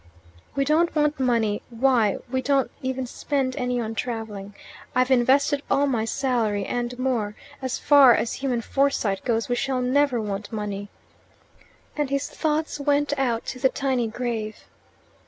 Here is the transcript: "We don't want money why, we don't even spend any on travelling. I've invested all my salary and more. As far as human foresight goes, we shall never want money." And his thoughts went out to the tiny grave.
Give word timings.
"We 0.55 0.65
don't 0.65 0.95
want 0.95 1.19
money 1.19 1.61
why, 1.69 2.17
we 2.31 2.41
don't 2.41 2.71
even 2.81 3.05
spend 3.05 3.55
any 3.55 3.79
on 3.79 3.93
travelling. 3.93 4.55
I've 4.95 5.11
invested 5.11 5.61
all 5.69 5.85
my 5.85 6.05
salary 6.05 6.65
and 6.65 6.97
more. 6.97 7.35
As 7.61 7.77
far 7.77 8.15
as 8.15 8.33
human 8.41 8.61
foresight 8.61 9.23
goes, 9.23 9.47
we 9.47 9.53
shall 9.53 9.79
never 9.79 10.19
want 10.19 10.51
money." 10.51 10.89
And 11.95 12.09
his 12.09 12.27
thoughts 12.27 12.79
went 12.79 13.13
out 13.19 13.45
to 13.45 13.59
the 13.59 13.69
tiny 13.69 14.07
grave. 14.07 14.63